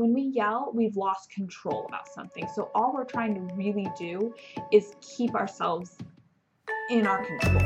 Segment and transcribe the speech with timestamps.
[0.00, 2.48] when we yell, we've lost control about something.
[2.54, 4.34] So all we're trying to really do
[4.72, 5.98] is keep ourselves
[6.88, 7.60] in our control.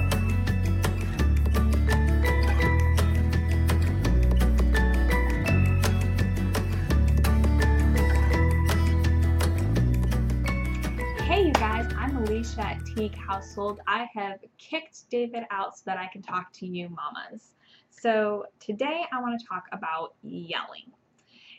[11.23, 13.79] Hey, you guys, I'm Alicia at Teague Household.
[13.87, 17.53] I have kicked David out so that I can talk to you mamas.
[17.91, 20.91] So today I want to talk about yelling.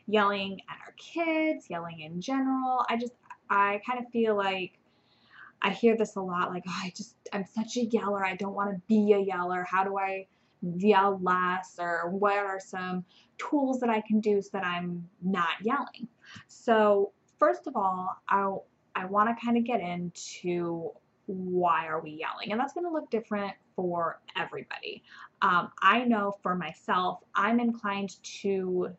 [0.08, 2.86] Yelling at our kids, yelling in general.
[2.90, 3.14] I just,
[3.50, 4.78] I kind of feel like
[5.62, 8.24] I hear this a lot like, oh, I just, I'm such a yeller.
[8.24, 9.66] I don't want to be a yeller.
[9.70, 10.28] How do I
[10.62, 11.78] yell less?
[11.80, 13.04] Or what are some
[13.38, 16.08] tools that I can do so that I'm not yelling?
[16.48, 18.56] So, first of all, I,
[18.96, 20.92] I want to kind of get into
[21.28, 22.52] why are we yelling?
[22.52, 25.04] And that's going to look different for everybody.
[25.42, 28.90] Um, I know for myself, I'm inclined to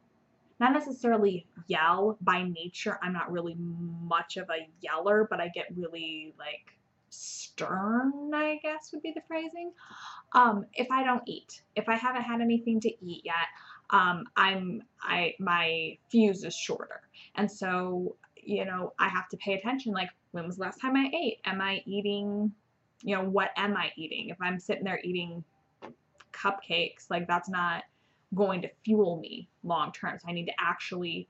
[0.59, 2.99] not necessarily yell by nature.
[3.03, 6.77] I'm not really much of a yeller, but I get really like
[7.11, 9.73] stern, I guess would be the phrasing.
[10.33, 13.35] Um, if I don't eat, if I haven't had anything to eat yet,
[13.91, 17.03] um, I'm I my fuse is shorter,
[17.37, 19.93] and so you know I have to pay attention.
[19.93, 21.39] Like when was the last time I ate?
[21.45, 22.53] Am I eating?
[23.03, 24.31] You know what am I eating?
[24.31, 25.45] If I'm sitting there eating
[26.33, 27.85] cupcakes, like that's not
[28.37, 30.19] going to fuel me long term.
[30.19, 31.29] So I need to actually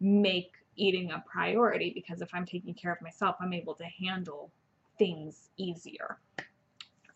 [0.00, 4.50] make eating a priority because if I'm taking care of myself, I'm able to handle
[4.98, 6.18] things easier.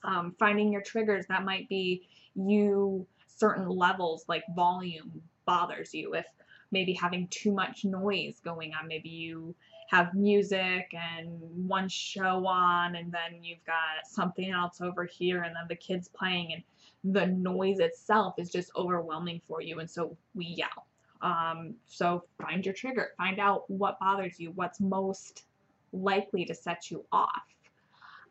[0.04, 6.14] Um, finding your triggers, that might be you certain levels like volume bothers you.
[6.14, 6.26] If
[6.70, 9.54] maybe having too much noise going on, maybe you
[9.90, 11.28] have music and
[11.68, 16.08] one show on and then you've got something else over here and then the kids
[16.08, 16.62] playing and
[17.04, 20.86] the noise itself is just overwhelming for you and so we yell.
[21.20, 23.12] Um, so find your trigger.
[23.16, 25.44] Find out what bothers you what's most
[25.92, 27.42] likely to set you off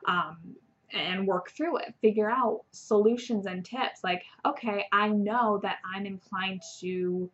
[0.08, 0.38] um,
[0.92, 1.94] and work through it.
[2.02, 7.30] Figure out solutions and tips like okay i know that i'm inclined to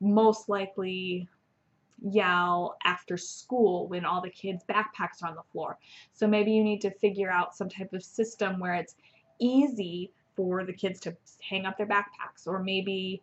[0.00, 1.28] most likely
[2.02, 5.78] yell after school when all the kids backpacks are on the floor.
[6.12, 8.94] So maybe you need to figure out some type of system where it's
[9.38, 11.14] easy for the kids to
[11.46, 13.20] hang up their backpacks or maybe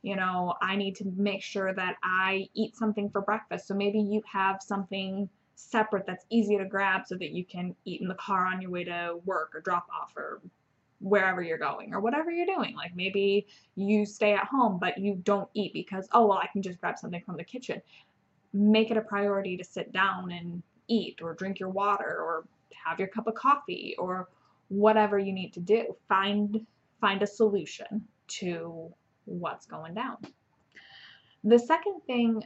[0.00, 3.68] you know I need to make sure that I eat something for breakfast.
[3.68, 8.00] So maybe you have something separate that's easy to grab so that you can eat
[8.00, 10.40] in the car on your way to work or drop off or
[11.00, 12.74] wherever you're going or whatever you're doing.
[12.74, 16.62] Like maybe you stay at home but you don't eat because oh well I can
[16.62, 17.82] just grab something from the kitchen.
[18.54, 22.44] Make it a priority to sit down and eat or drink your water or
[22.86, 24.28] have your cup of coffee or
[24.68, 25.96] whatever you need to do.
[26.08, 26.66] Find
[27.00, 28.92] find a solution to
[29.26, 30.16] what's going down.
[31.44, 32.42] The second thing,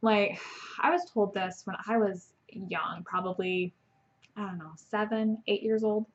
[0.00, 0.40] like
[0.80, 3.74] I was told this when I was young, probably
[4.36, 6.06] I don't know, seven, eight years old.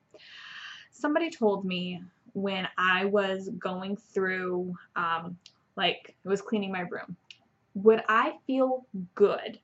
[0.90, 5.38] Somebody told me when I was going through, um,
[5.76, 7.16] like, it was cleaning my room.
[7.74, 9.60] Would I feel good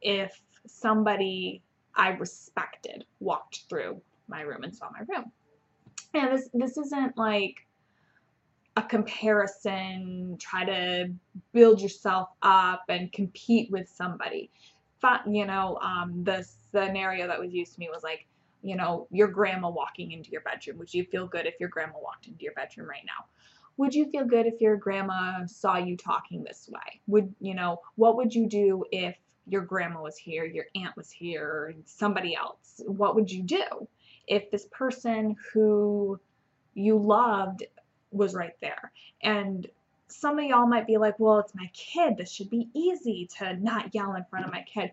[0.00, 1.62] if somebody
[1.94, 5.32] I respected walked through my room and saw my room.
[6.14, 7.66] And this this isn't like
[8.76, 11.12] a comparison, try to
[11.52, 14.50] build yourself up and compete with somebody.
[15.00, 18.26] But, You know, um, the scenario that was used to me was like,
[18.62, 20.78] you know, your grandma walking into your bedroom.
[20.78, 23.24] Would you feel good if your grandma walked into your bedroom right now?
[23.78, 27.00] Would you feel good if your grandma saw you talking this way?
[27.08, 29.16] Would, you know, what would you do if
[29.48, 32.80] your grandma was here, your aunt was here, somebody else?
[32.86, 33.88] What would you do?
[34.26, 36.18] If this person who
[36.74, 37.64] you loved
[38.10, 38.92] was right there.
[39.22, 39.66] And
[40.08, 42.16] some of y'all might be like, well, it's my kid.
[42.16, 44.92] This should be easy to not yell in front of my kid.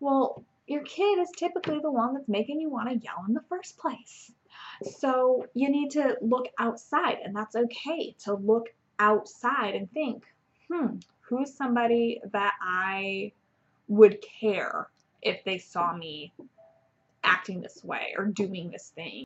[0.00, 3.42] Well, your kid is typically the one that's making you want to yell in the
[3.48, 4.32] first place.
[4.82, 10.24] So you need to look outside, and that's okay to look outside and think,
[10.70, 13.32] hmm, who's somebody that I
[13.88, 14.88] would care
[15.22, 16.32] if they saw me
[17.28, 19.24] acting this way or doing this thing.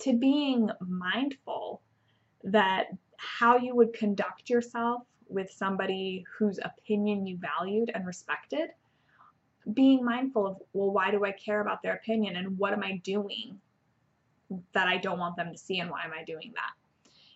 [0.00, 1.80] To being mindful
[2.44, 2.86] that
[3.16, 8.70] how you would conduct yourself with somebody whose opinion you valued and respected,
[9.72, 13.00] being mindful of, well, why do I care about their opinion and what am I
[13.04, 13.60] doing
[14.72, 16.72] that I don't want them to see and why am I doing that?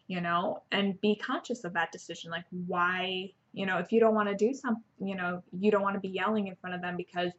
[0.06, 2.30] You know, and be conscious of that decision.
[2.30, 5.82] Like, why, you know, if you don't want to do something, you know, you don't
[5.82, 7.32] want to be yelling in front of them because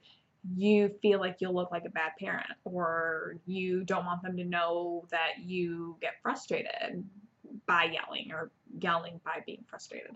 [0.56, 4.44] you feel like you'll look like a bad parent or you don't want them to
[4.44, 7.04] know that you get frustrated
[7.66, 10.12] by yelling or yelling by being frustrated.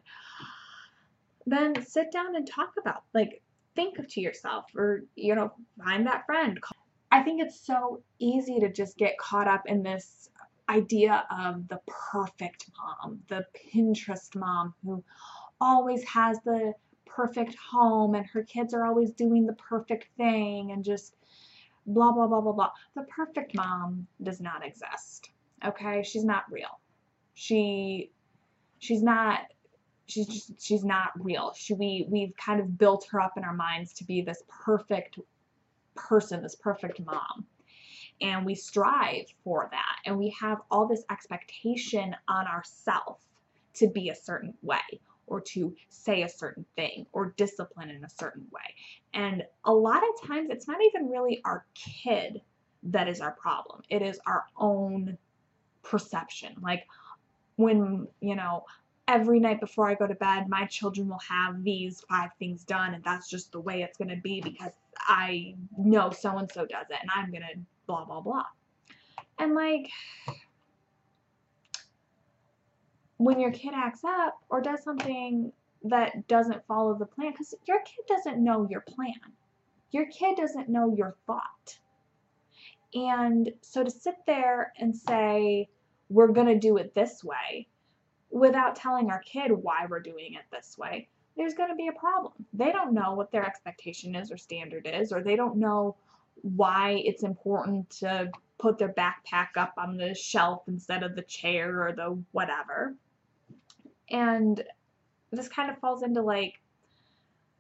[1.45, 3.41] then sit down and talk about like
[3.75, 5.51] think to yourself or you know
[5.83, 6.59] find that friend
[7.11, 10.29] i think it's so easy to just get caught up in this
[10.69, 15.03] idea of the perfect mom the pinterest mom who
[15.59, 16.73] always has the
[17.15, 21.15] perfect home and her kids are always doing the perfect thing and just
[21.85, 25.31] blah blah blah blah blah the perfect mom does not exist
[25.65, 26.79] okay she's not real
[27.33, 28.11] she
[28.79, 29.41] she's not
[30.07, 31.53] she's just she's not real.
[31.55, 35.19] She we we've kind of built her up in our minds to be this perfect
[35.95, 37.45] person, this perfect mom.
[38.21, 39.95] And we strive for that.
[40.05, 43.25] And we have all this expectation on ourselves
[43.75, 44.79] to be a certain way
[45.33, 48.75] or to say a certain thing or discipline in a certain way.
[49.13, 52.39] And a lot of times it's not even really our kid
[52.83, 53.81] that is our problem.
[53.89, 55.17] It is our own
[55.81, 56.55] perception.
[56.61, 56.85] Like
[57.55, 58.65] when, you know,
[59.07, 62.93] every night before I go to bed, my children will have these five things done,
[62.93, 66.65] and that's just the way it's going to be because I know so and so
[66.65, 68.45] does it, and I'm going to blah, blah, blah.
[69.39, 69.89] And like,
[73.25, 75.51] when your kid acts up or does something
[75.83, 79.13] that doesn't follow the plan, because your kid doesn't know your plan,
[79.91, 81.77] your kid doesn't know your thought.
[82.93, 85.67] And so to sit there and say,
[86.09, 87.67] we're going to do it this way,
[88.29, 91.99] without telling our kid why we're doing it this way, there's going to be a
[91.99, 92.33] problem.
[92.53, 95.95] They don't know what their expectation is or standard is, or they don't know
[96.41, 98.29] why it's important to
[98.59, 102.95] put their backpack up on the shelf instead of the chair or the whatever.
[104.09, 104.63] And
[105.31, 106.59] this kind of falls into like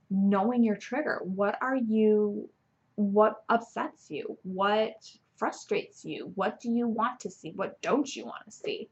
[0.09, 1.19] knowing your trigger.
[1.23, 2.49] What are you,
[2.95, 4.37] what upsets you?
[4.43, 4.93] What
[5.37, 6.31] frustrates you?
[6.35, 7.51] What do you want to see?
[7.55, 8.89] What don't you want to see?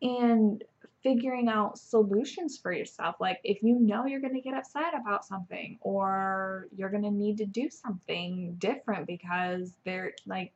[0.00, 0.62] And
[1.02, 3.16] figuring out solutions for yourself.
[3.20, 7.10] Like if you know you're going to get upset about something or you're going to
[7.10, 10.52] need to do something different because they're like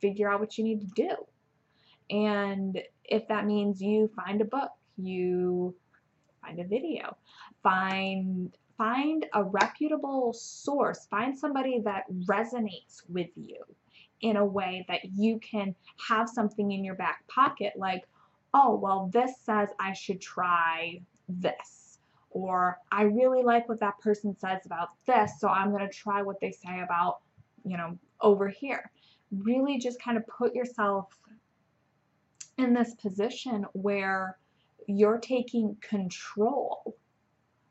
[0.00, 1.14] figure out what you need to do.
[2.10, 5.74] And if that means you find a book, you
[6.42, 7.16] find a video,
[7.62, 13.56] find find a reputable source, find somebody that resonates with you
[14.20, 15.74] in a way that you can
[16.08, 18.04] have something in your back pocket like
[18.54, 21.98] oh, well, this says I should try this.
[22.30, 26.22] Or I really like what that person says about this, so I'm going to try
[26.22, 27.18] what they say about,
[27.64, 28.90] you know, over here.
[29.32, 31.06] Really just kind of put yourself
[32.58, 34.36] in this position where
[34.88, 36.96] you're taking control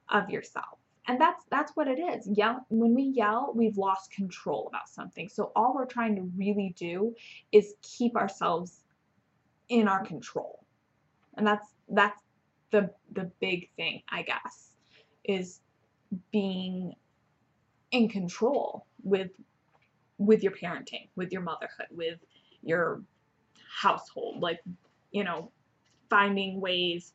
[0.09, 0.79] of yourself.
[1.09, 2.27] And that's that's what it is.
[2.27, 5.29] Yell when we yell, we've lost control about something.
[5.29, 7.15] So all we're trying to really do
[7.51, 8.83] is keep ourselves
[9.69, 10.65] in our control
[11.37, 12.21] and that's that's
[12.71, 14.71] the the big thing i guess
[15.23, 15.61] is
[16.31, 16.93] being
[17.91, 19.31] in control with
[20.17, 22.19] with your parenting with your motherhood with
[22.63, 23.01] your
[23.81, 24.59] household like
[25.11, 25.51] you know
[26.09, 27.13] finding ways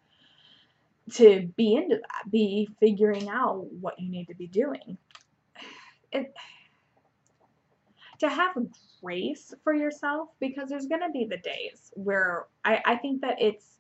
[1.12, 4.97] to be into that be figuring out what you need to be doing
[6.12, 6.33] it
[8.21, 8.56] to have
[9.03, 13.43] grace for yourself because there's going to be the days where I, I think that
[13.43, 13.79] it's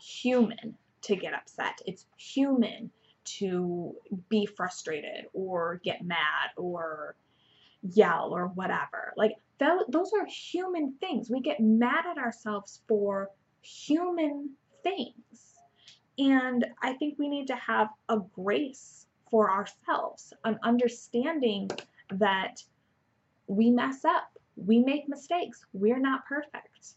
[0.00, 1.80] human to get upset.
[1.86, 2.90] It's human
[3.24, 3.94] to
[4.28, 7.16] be frustrated or get mad or
[7.82, 9.12] yell or whatever.
[9.16, 11.28] Like th- those are human things.
[11.28, 13.30] We get mad at ourselves for
[13.62, 14.50] human
[14.82, 15.14] things.
[16.18, 21.70] And I think we need to have a grace for ourselves, an understanding
[22.12, 22.62] that
[23.46, 26.94] we mess up, we make mistakes, we're not perfect.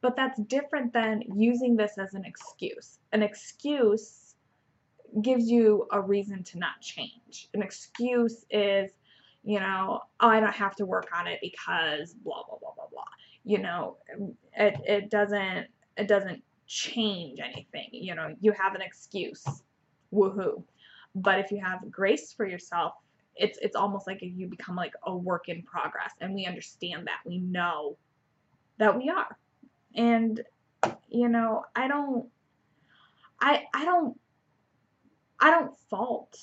[0.00, 2.98] But that's different than using this as an excuse.
[3.12, 4.34] An excuse
[5.20, 7.48] gives you a reason to not change.
[7.54, 8.90] An excuse is,
[9.44, 12.86] you know, oh, I don't have to work on it because blah blah blah blah
[12.90, 13.04] blah.
[13.44, 13.98] You know,
[14.56, 15.66] it it doesn't
[15.96, 17.88] it doesn't change anything.
[17.92, 19.44] You know, you have an excuse.
[20.12, 20.62] Woohoo.
[21.14, 22.94] But if you have grace for yourself,
[23.34, 27.20] it's it's almost like you become like a work in progress and we understand that.
[27.24, 27.96] We know
[28.78, 29.36] that we are.
[29.94, 30.40] And
[31.08, 32.28] you know, I don't
[33.40, 34.18] I I don't
[35.40, 36.38] I don't fault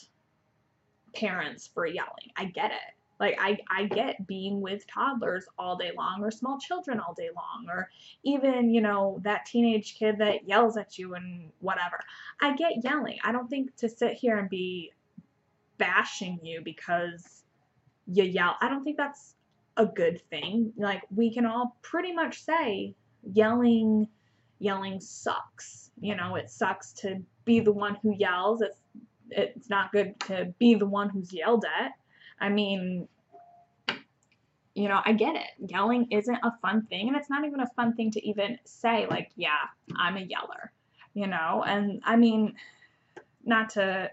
[1.15, 2.31] parents for yelling.
[2.35, 2.98] I get it.
[3.19, 7.29] Like I, I get being with toddlers all day long or small children all day
[7.35, 7.89] long or
[8.23, 11.99] even, you know, that teenage kid that yells at you and whatever.
[12.41, 13.17] I get yelling.
[13.23, 14.93] I don't think to sit here and be
[15.77, 17.43] bashing you because
[18.07, 18.55] you yell.
[18.61, 19.35] I don't think that's
[19.77, 20.73] a good thing.
[20.77, 22.95] Like we can all pretty much say
[23.33, 24.07] yelling
[24.59, 25.89] yelling sucks.
[25.99, 28.61] You know, it sucks to be the one who yells.
[28.61, 28.79] It's
[29.31, 31.91] it's not good to be the one who's yelled at.
[32.39, 33.07] I mean,
[34.75, 35.69] you know, I get it.
[35.69, 39.07] Yelling isn't a fun thing, and it's not even a fun thing to even say,
[39.09, 39.67] like, yeah,
[39.97, 40.71] I'm a yeller,
[41.13, 41.63] you know?
[41.65, 42.55] And I mean,
[43.43, 44.09] not to,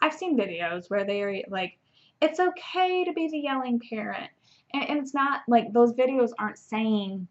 [0.00, 1.78] I've seen videos where they're like,
[2.20, 4.30] it's okay to be the yelling parent.
[4.72, 7.26] And, and it's not like those videos aren't saying,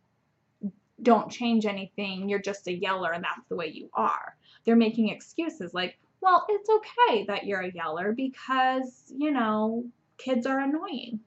[1.02, 4.36] don't change anything, you're just a yeller and that's the way you are.
[4.66, 9.86] They're making excuses like, well, it's okay that you're a yeller because, you know,
[10.18, 11.20] kids are annoying.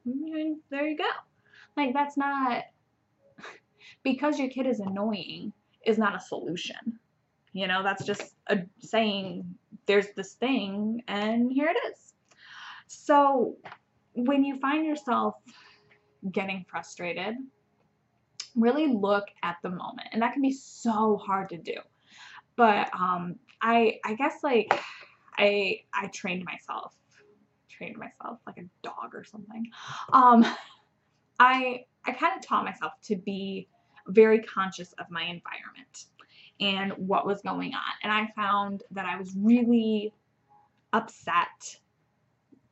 [0.71, 1.05] There you go.
[1.77, 2.65] Like, that's not,
[4.03, 5.53] because your kid is annoying
[5.85, 6.99] is not a solution.
[7.53, 9.55] You know, that's just a saying
[9.87, 12.15] there's this thing and here it is.
[12.87, 13.57] So
[14.15, 15.35] when you find yourself
[16.31, 17.37] getting frustrated,
[18.55, 20.09] really look at the moment.
[20.13, 21.77] And that can be so hard to do.
[22.57, 24.73] But um, I I guess like
[25.37, 26.95] I I trained myself
[27.79, 29.71] trained myself like a dog or something.
[30.13, 30.45] Um,
[31.39, 33.69] I I kind of taught myself to be
[34.09, 36.07] very conscious of my environment
[36.61, 37.93] and what was going on.
[38.03, 40.13] And I found that I was really
[40.93, 41.79] upset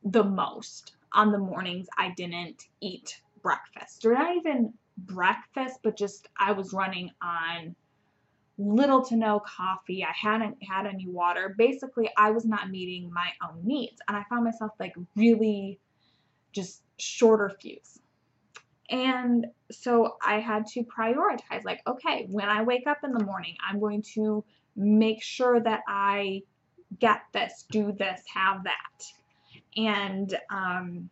[0.05, 6.29] the most on the mornings I didn't eat breakfast or not even breakfast, but just
[6.39, 7.77] I was running on
[8.59, 10.05] little to no coffee.
[10.05, 11.55] I hadn't had any water.
[11.59, 14.01] Basically, I was not meeting my own needs.
[14.09, 15.79] And I found myself like really
[16.53, 18.01] just shorter fuse.
[18.89, 23.57] And so I had to prioritize like, okay, when I wake up in the morning,
[23.69, 24.45] I'm going to
[24.77, 26.43] make sure that I
[26.99, 29.05] get this, do this, have that.
[29.77, 31.11] And um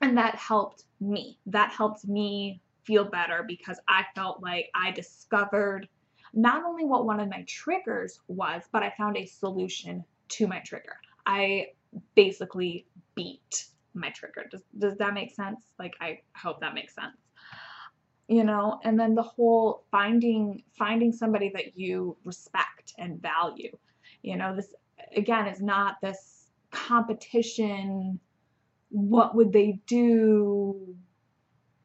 [0.00, 1.38] and that helped me.
[1.46, 5.88] That helped me feel better because I felt like I discovered
[6.34, 10.60] not only what one of my triggers was, but I found a solution to my
[10.60, 10.96] trigger.
[11.24, 11.68] I
[12.14, 14.46] basically beat my trigger.
[14.50, 15.72] Does, does that make sense?
[15.78, 17.16] Like, I hope that makes sense.
[18.28, 23.76] You know, and then the whole finding finding somebody that you respect and value.
[24.22, 24.74] You know, this
[25.14, 28.18] again is not this competition.
[28.88, 30.96] What would they do?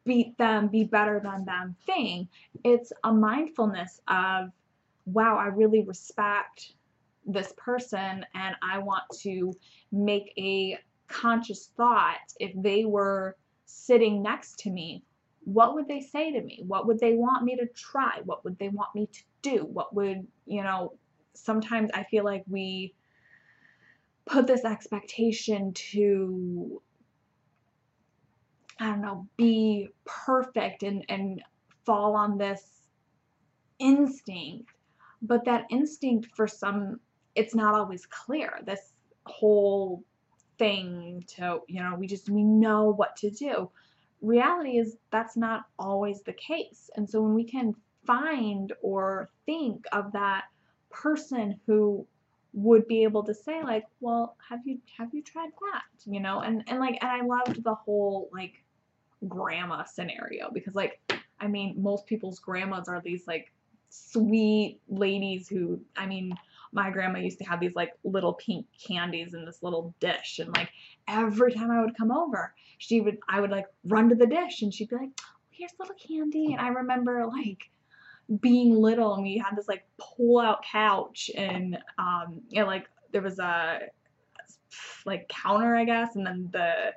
[0.04, 2.28] Beat them, be better than them thing.
[2.64, 4.50] It's a mindfulness of,
[5.06, 6.72] wow, I really respect
[7.26, 9.52] this person and I want to
[9.92, 10.78] make a
[11.08, 12.32] conscious thought.
[12.40, 15.02] If they were sitting next to me
[15.44, 16.62] what would they say to me?
[16.64, 18.20] What would they want me to try?
[18.24, 19.64] What would they want me to do?
[19.64, 20.92] What would you know
[21.34, 22.94] sometimes i feel like we
[24.26, 26.80] put this expectation to
[28.80, 31.42] I don't know, be perfect and, and
[31.84, 32.88] fall on this
[33.78, 34.70] instinct.
[35.22, 36.98] But that instinct, for some,
[37.34, 38.58] it's not always clear.
[38.64, 38.92] This
[39.26, 40.02] whole
[40.58, 43.70] thing to, you know, we just, we know what to do.
[44.20, 46.90] Reality is that's not always the case.
[46.96, 47.74] And so when we can
[48.04, 50.44] find or think of that
[50.90, 52.06] person who
[52.52, 55.82] would be able to say like well have you have you tried that?
[56.04, 58.62] You know and and like and i loved the whole like
[59.28, 61.00] grandma scenario because like
[61.40, 63.52] I mean most people's grandmas are these like
[63.88, 66.34] sweet ladies who I mean
[66.72, 70.54] my grandma used to have these like little pink candies in this little dish and
[70.56, 70.70] like
[71.08, 74.62] every time I would come over she would I would like run to the dish
[74.62, 75.32] and she'd be like oh,
[75.62, 76.52] here's little candy.
[76.52, 77.70] And I remember like
[78.40, 83.22] being little and we had this like pull out couch and um know like there
[83.22, 83.80] was a
[85.04, 86.92] like counter I guess and then the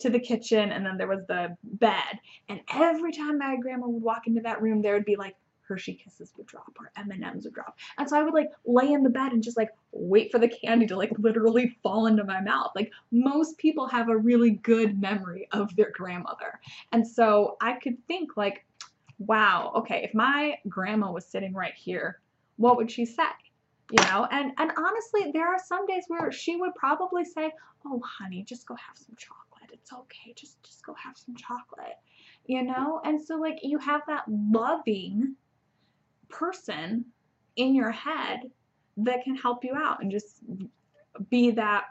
[0.00, 4.02] to the kitchen and then there was the bed and every time my grandma would
[4.02, 5.34] walk into that room there would be like
[5.68, 7.76] Hershey Kisses would drop or M&Ms would drop.
[7.98, 10.48] And so I would like lay in the bed and just like wait for the
[10.48, 12.72] candy to like literally fall into my mouth.
[12.74, 16.58] Like most people have a really good memory of their grandmother.
[16.92, 18.64] And so I could think like,
[19.18, 22.20] wow, okay, if my grandma was sitting right here,
[22.56, 23.22] what would she say?
[23.90, 27.52] You know, and and honestly, there are some days where she would probably say,
[27.86, 29.48] "Oh, honey, just go have some chocolate."
[29.88, 31.96] it's okay just just go have some chocolate
[32.46, 35.34] you know and so like you have that loving
[36.28, 37.04] person
[37.56, 38.40] in your head
[38.96, 40.40] that can help you out and just
[41.30, 41.84] be that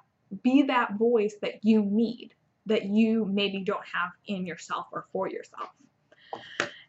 [0.44, 2.34] be that voice that you need
[2.66, 5.70] that you maybe don't have in yourself or for yourself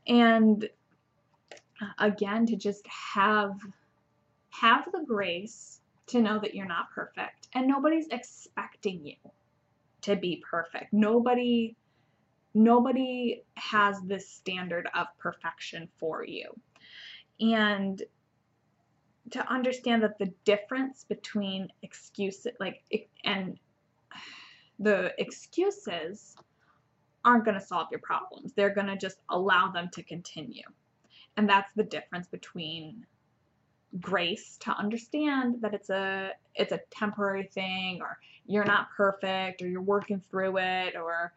[0.08, 0.68] and
[1.80, 3.58] uh, again to just have
[4.50, 9.14] have the grace to know that you're not perfect and nobody's expecting you
[10.02, 10.92] to be perfect.
[10.92, 11.76] Nobody
[12.54, 16.48] nobody has this standard of perfection for you.
[17.40, 18.02] And
[19.30, 22.82] to understand that the difference between excuses like
[23.24, 23.58] and
[24.78, 26.36] the excuses
[27.24, 28.52] aren't going to solve your problems.
[28.52, 30.62] They're going to just allow them to continue.
[31.36, 33.06] And that's the difference between
[34.00, 39.68] grace to understand that it's a it's a temporary thing or you're not perfect or
[39.68, 41.32] you're working through it or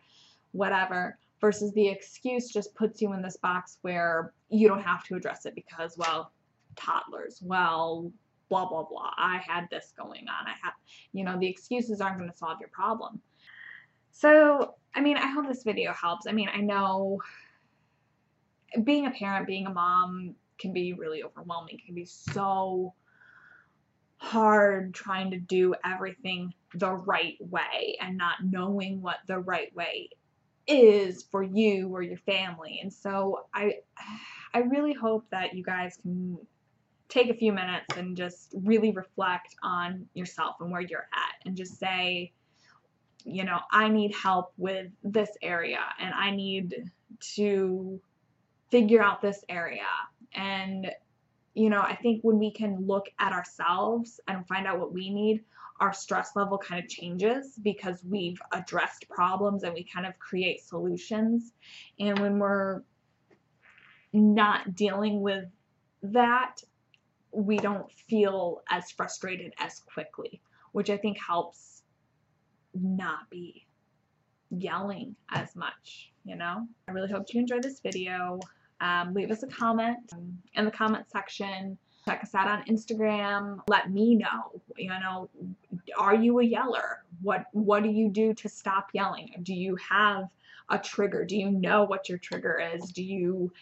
[0.51, 5.15] whatever versus the excuse just puts you in this box where you don't have to
[5.15, 6.33] address it because well
[6.75, 8.11] toddlers well
[8.50, 10.73] blah blah blah i had this going on i have
[11.13, 13.21] you know the excuses aren't going to solve your problem
[14.12, 17.20] so i mean i hope this video helps i mean i know
[18.84, 21.75] being a parent being a mom can be really overwhelming.
[21.75, 22.94] It can be so
[24.18, 30.10] hard trying to do everything the right way and not knowing what the right way
[30.68, 32.80] is for you or your family.
[32.82, 33.80] And so I
[34.53, 36.38] I really hope that you guys can
[37.10, 41.58] take a few minutes and just really reflect on yourself and where you're at and
[41.58, 42.32] just say
[43.25, 46.91] you know, I need help with this area and I need
[47.35, 48.01] to
[48.69, 49.87] figure out this area
[50.33, 50.91] and,
[51.53, 55.09] you know, I think when we can look at ourselves and find out what we
[55.09, 55.43] need,
[55.79, 60.61] our stress level kind of changes because we've addressed problems and we kind of create
[60.61, 61.51] solutions.
[61.99, 62.83] And when we're
[64.13, 65.45] not dealing with
[66.03, 66.57] that,
[67.31, 71.80] we don't feel as frustrated as quickly, which I think helps
[72.73, 73.65] not be
[74.49, 76.67] yelling as much, you know?
[76.87, 78.39] I really hope you enjoyed this video
[78.81, 80.11] um, leave us a comment
[80.55, 81.77] in the comment section.
[82.05, 83.59] Check us out on Instagram.
[83.67, 85.29] Let me know, you know,
[85.97, 87.03] are you a yeller?
[87.21, 89.35] What what do you do to stop yelling?
[89.43, 90.29] Do you have
[90.69, 91.23] a trigger?
[91.25, 92.91] Do you know what your trigger is?
[92.91, 93.53] Do you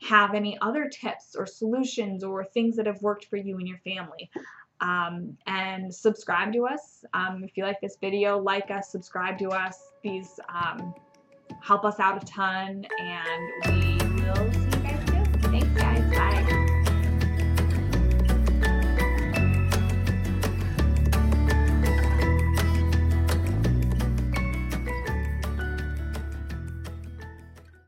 [0.00, 3.78] have any other tips or solutions or things that have worked for you and your
[3.78, 4.30] family?
[4.80, 7.04] Um, and subscribe to us.
[7.12, 9.90] Um, if you like this video, like us, subscribe to us.
[10.02, 10.94] These um,
[11.60, 14.57] help us out a ton, and we will